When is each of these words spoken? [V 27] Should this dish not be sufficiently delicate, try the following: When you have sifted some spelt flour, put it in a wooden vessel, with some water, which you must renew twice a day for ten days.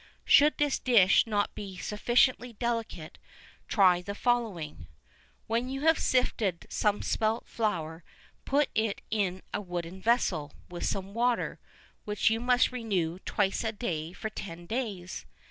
[V 0.25 0.29
27] 0.35 0.35
Should 0.35 0.57
this 0.57 0.79
dish 0.79 1.27
not 1.27 1.53
be 1.53 1.77
sufficiently 1.77 2.53
delicate, 2.53 3.19
try 3.67 4.01
the 4.01 4.15
following: 4.15 4.87
When 5.45 5.69
you 5.69 5.81
have 5.81 5.99
sifted 5.99 6.65
some 6.71 7.03
spelt 7.03 7.47
flour, 7.47 8.03
put 8.43 8.69
it 8.73 9.03
in 9.11 9.43
a 9.53 9.61
wooden 9.61 10.01
vessel, 10.01 10.53
with 10.69 10.85
some 10.87 11.13
water, 11.13 11.59
which 12.03 12.31
you 12.31 12.39
must 12.39 12.71
renew 12.71 13.19
twice 13.25 13.63
a 13.63 13.71
day 13.71 14.11
for 14.11 14.31
ten 14.31 14.65
days. 14.65 15.27